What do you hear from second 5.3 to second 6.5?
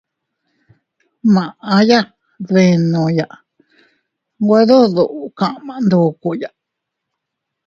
kama ndokoya.